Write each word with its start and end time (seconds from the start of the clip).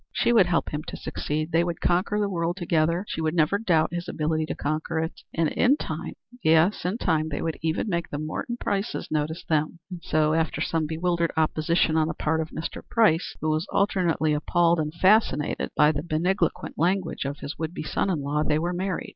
She 0.11 0.33
would 0.33 0.47
help 0.47 0.69
him 0.69 0.81
to 0.87 0.97
succeed; 0.97 1.51
they 1.51 1.63
would 1.63 1.79
conquer 1.79 2.19
the 2.19 2.27
world 2.27 2.57
together; 2.57 3.05
she 3.07 3.21
would 3.21 3.35
never 3.35 3.59
doubt 3.59 3.93
his 3.93 4.07
ability 4.09 4.47
to 4.47 4.55
conquer 4.55 4.97
it. 4.97 5.21
And 5.31 5.49
in 5.49 5.77
time 5.77 6.15
yes, 6.43 6.85
in 6.85 6.97
time 6.97 7.29
they 7.29 7.39
would 7.39 7.59
make 7.61 7.63
even 7.63 7.89
the 8.09 8.17
Morton 8.17 8.57
Prices 8.59 9.09
notice 9.11 9.45
them. 9.47 9.77
And 9.91 10.01
so 10.01 10.33
after 10.33 10.59
some 10.59 10.87
bewildered 10.87 11.31
opposition 11.37 11.97
on 11.97 12.07
the 12.07 12.15
part 12.15 12.41
of 12.41 12.49
Mr. 12.49 12.81
Price, 12.89 13.35
who 13.41 13.51
was 13.51 13.67
alternately 13.71 14.33
appalled 14.33 14.79
and 14.79 14.91
fascinated 14.91 15.69
by 15.77 15.91
the 15.91 16.01
magniloquent 16.01 16.79
language 16.79 17.23
of 17.25 17.37
his 17.37 17.59
would 17.59 17.75
be 17.75 17.83
son 17.83 18.09
in 18.09 18.23
law, 18.23 18.41
they 18.41 18.57
were 18.57 18.73
married. 18.73 19.09